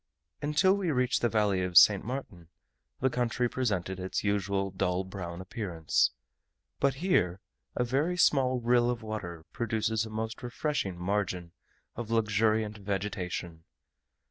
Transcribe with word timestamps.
Until 0.41 0.73
we 0.75 0.89
reached 0.89 1.21
the 1.21 1.29
valley 1.29 1.61
of 1.61 1.77
St. 1.77 2.03
Martin, 2.03 2.49
the 3.01 3.09
country 3.11 3.47
presented 3.47 3.99
its 3.99 4.23
usual 4.23 4.71
dull 4.71 5.03
brown 5.03 5.41
appearance; 5.41 6.09
but 6.79 6.95
here, 6.95 7.39
a 7.75 7.83
very 7.83 8.17
small 8.17 8.59
rill 8.59 8.89
of 8.89 9.03
water 9.03 9.45
produces 9.53 10.03
a 10.03 10.09
most 10.09 10.41
refreshing 10.41 10.97
margin 10.97 11.51
of 11.95 12.09
luxuriant 12.09 12.79
vegetation. 12.79 13.63